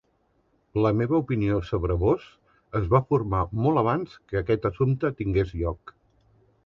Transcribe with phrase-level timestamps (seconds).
[0.85, 2.25] La meva opinió sobre vós
[2.79, 5.95] es va formar molt abans que aquest assumpte tingués lloc.